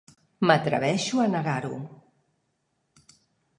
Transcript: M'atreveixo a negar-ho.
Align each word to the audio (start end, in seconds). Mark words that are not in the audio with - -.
M'atreveixo 0.49 1.19
a 1.25 1.27
negar-ho. 1.35 1.79